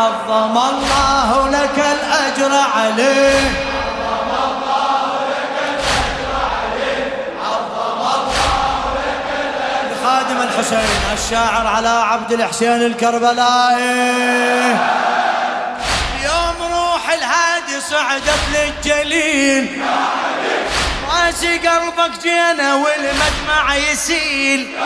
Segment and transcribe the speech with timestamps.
[0.00, 3.50] عظم الله لك الأجر عليه.
[10.04, 10.78] خادم الحسين
[11.12, 14.76] الشاعر على عبد الحسين الكربلائي.
[16.24, 19.82] يوم روح الهادي صعدت للجليل.
[21.26, 24.76] راسي قلبك جينا والمدمع يسيل.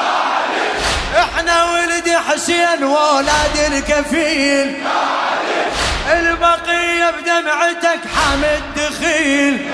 [1.16, 4.84] إحنا ولد حسين وولاد الكفيل.
[6.12, 9.70] البقية بدمعتك حامد دخيل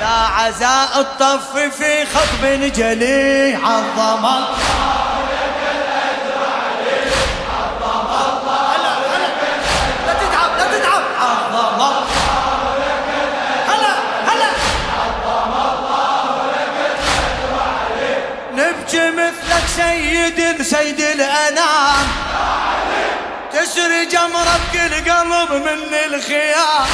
[0.00, 4.44] لا عزاء الطف في خطب جلي عظم
[20.30, 22.06] سيد سيد الأنام.
[23.52, 26.86] تسري جمرة بكل قلب من الخيام.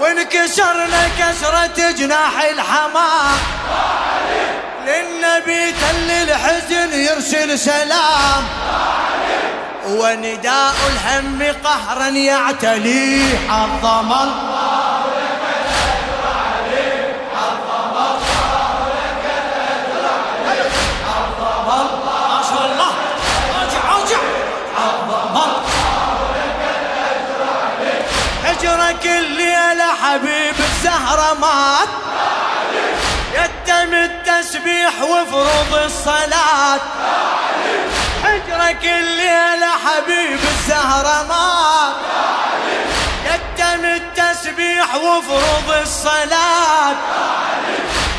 [0.00, 3.38] وانكسرنا كسرة جناح الحمام.
[4.86, 8.44] للنبي تل الحزن يرسل سلام.
[9.86, 14.51] ونداء الهم قهرا يعتلي عظم الله
[31.12, 31.88] الزهرة مات
[33.32, 36.80] يتم التسبيح وفروض الصلاة.
[38.24, 41.96] حجرك الليلة حبيب الزهرة مات
[43.24, 46.96] يتم التسبيح وفروض الصلاة.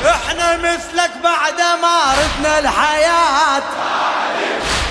[0.06, 3.64] إحنا مثلك بعد ما ردنا الحياة.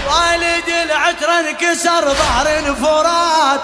[0.08, 3.60] والد العترة انكسر ظهر الفرات.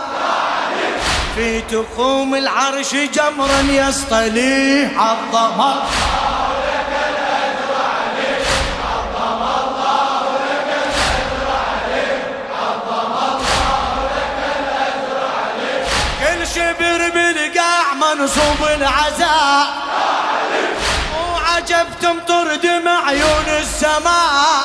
[1.38, 4.88] في تخوم العرش جمرا يصطلي
[17.10, 19.66] بالقاع منصوب العزاء.
[21.32, 24.64] وعجب تمطر دمع عيون السماء.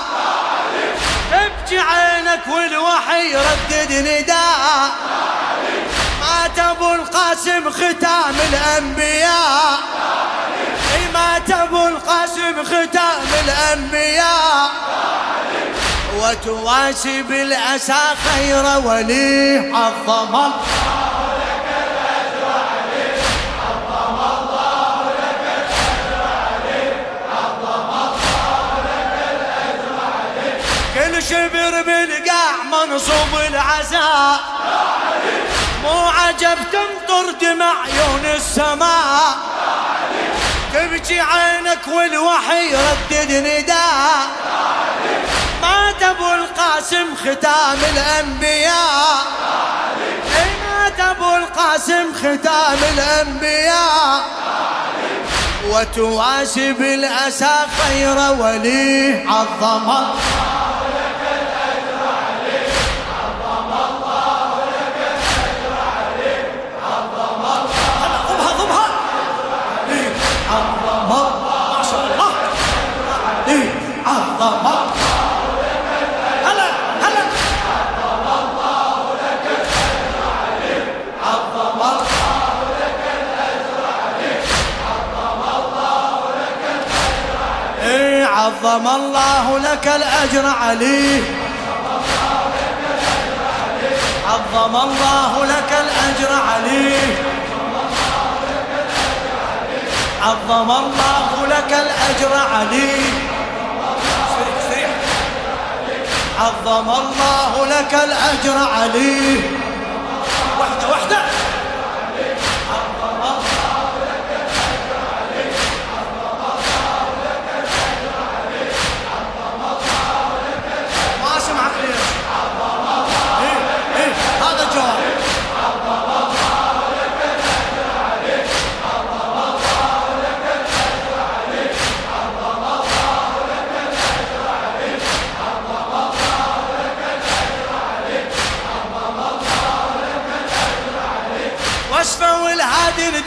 [1.31, 4.91] تبكي عينك والوحي يردد نداء.
[6.43, 9.79] مات أبو القاسم ختام الأنبياء.
[11.13, 14.71] مات أبو القاسم ختام الأنبياء.
[16.19, 17.93] وتواسي بالاسى
[18.25, 21.02] خير ولي عظم الله
[31.33, 34.39] كل شبر بالقاع منصوب العزاء.
[35.83, 39.37] مو عجب تمطر دمع عيون السماء.
[40.73, 44.27] تبكي عينك والوحي يردد نداء
[45.61, 49.25] مات ابو القاسم ختام الأنبياء.
[50.63, 54.23] مات ابو القاسم ختام الأنبياء.
[55.69, 60.13] وتواسي بالأسى خير ولي عظم الله
[88.63, 91.21] عظم الله لك الأجر عليه.
[94.27, 97.15] عظم الله لك الأجر عليه.
[100.21, 103.11] عظم الله لك الأجر عليه.
[106.39, 109.41] عظم الله لك الأجر عليه.
[110.59, 111.32] وحده وحده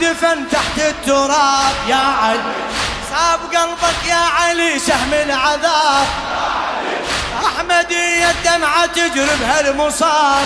[0.07, 1.75] دفن تحت التراب.
[1.87, 2.39] يا علي
[3.11, 6.07] صاب قلبك يا علي سهم العذاب
[7.45, 10.45] أحمد هدية دمعة تجري بهالمصاب.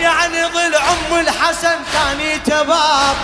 [0.00, 3.16] يعني ظل أم الحسن ثاني تباب.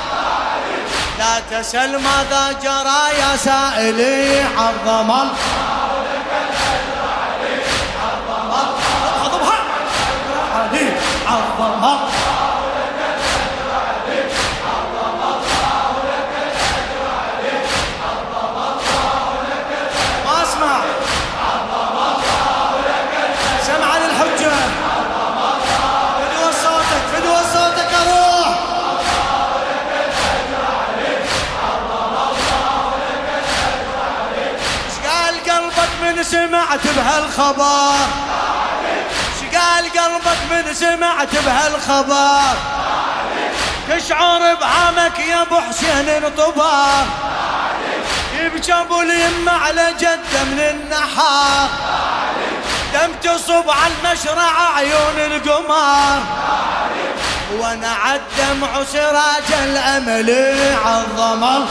[1.18, 5.67] لا تسل ماذا جرى يا سائلي عظم الله.
[36.68, 38.06] سمعت بهالخبر.
[39.40, 42.56] شقال قلبك من سمعت بهالخبر؟
[43.88, 47.06] تشعر بعمك يا أبو حسين انطبار
[48.38, 51.68] يبكي أبو اليمة على جده من النحار.
[52.94, 56.20] دم تصب على المشرع عيون القمار.
[57.58, 60.30] وأنا عالدمع سراج الأمل
[60.84, 61.66] عظم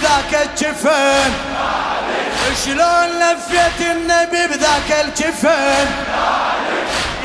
[0.00, 1.32] بذاك الجفن.
[2.64, 5.86] شلون لفيت النبي بذاك الجفن؟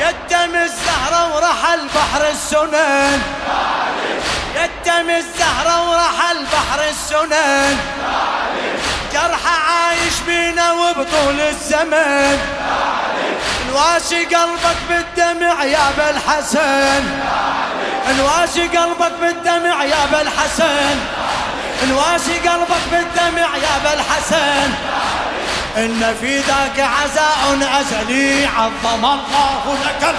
[0.00, 3.22] يتم الزهرة ورحل بحر السنن.
[4.54, 7.76] يتم الزهرة ورحل بحر السنن.
[9.12, 12.38] جرح عايش بينا وبطول الزمن.
[13.68, 17.04] الواشي قلبك بالدمع يا بالحسن
[18.10, 20.96] الواشي قلبك بالدمع يا بالحسن
[21.84, 24.70] نواسي قلبك بالدمع يا أبا الحسن.
[25.76, 30.14] إن في ذاك عزاء أزلي عظم الله لك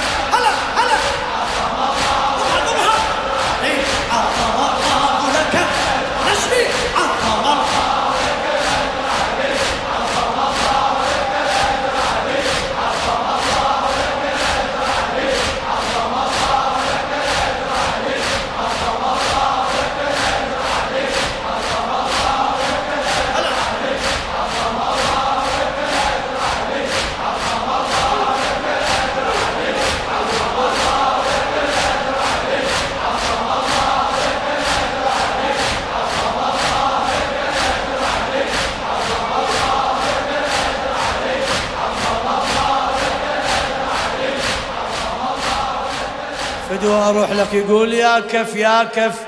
[46.88, 49.26] فدو أروح لك يقول يا كف يا كف.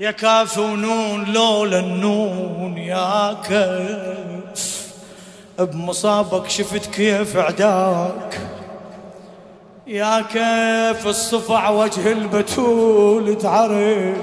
[0.00, 4.86] يا كاف ونون لولا النون يا كف.
[5.58, 8.40] بمصابك شفت كيف عداك.
[9.86, 14.16] يا كيف الصفع وجه البتول تعرف.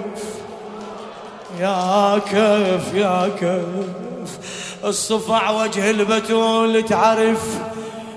[1.59, 4.37] يا كيف يا كيف
[4.83, 7.59] الصفع وجه البتول تعرف.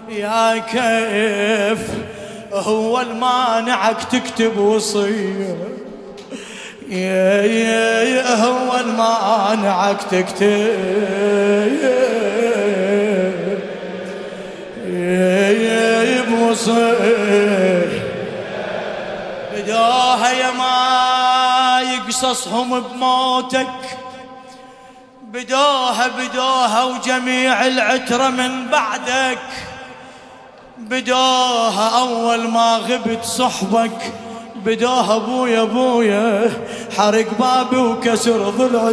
[0.09, 2.12] يا كيف
[2.53, 5.57] هو المانعك تكتب وصية
[6.89, 10.69] يا يا يا هو المانعك تكتب.
[14.87, 18.03] يا يا بوصية
[19.57, 23.67] بداها يا ما يقصصهم بموتك.
[25.23, 29.39] بدوها بدوها وجميع العترة من بعدك.
[30.79, 34.13] بدوها أول ما غبت صحبك
[34.65, 36.51] بدوها ابويا ابويا
[36.97, 38.91] حرق بابي وكسر ضلع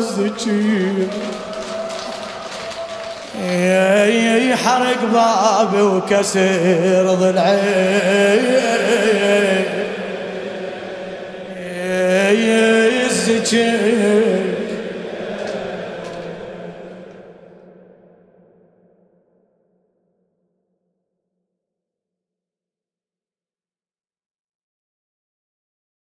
[3.42, 7.60] يا حرق بابي وكسر ضلعي
[13.06, 13.89] الزكير